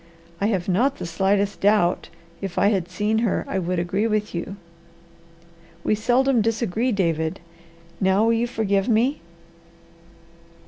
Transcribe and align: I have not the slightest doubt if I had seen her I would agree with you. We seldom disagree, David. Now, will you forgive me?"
I 0.41 0.47
have 0.47 0.67
not 0.67 0.95
the 0.97 1.05
slightest 1.05 1.61
doubt 1.61 2.09
if 2.41 2.57
I 2.57 2.69
had 2.69 2.89
seen 2.89 3.19
her 3.19 3.45
I 3.47 3.59
would 3.59 3.77
agree 3.77 4.07
with 4.07 4.33
you. 4.33 4.55
We 5.83 5.93
seldom 5.93 6.41
disagree, 6.41 6.91
David. 6.91 7.39
Now, 7.99 8.23
will 8.25 8.33
you 8.33 8.47
forgive 8.47 8.89
me?" 8.89 9.21